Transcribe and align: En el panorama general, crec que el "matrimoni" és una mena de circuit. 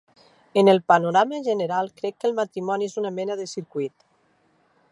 En 0.55 0.67
el 0.67 0.81
panorama 0.81 1.41
general, 1.49 1.91
crec 2.01 2.17
que 2.23 2.29
el 2.31 2.35
"matrimoni" 2.39 2.89
és 2.93 2.97
una 3.03 3.13
mena 3.19 3.37
de 3.43 3.47
circuit. 3.53 3.95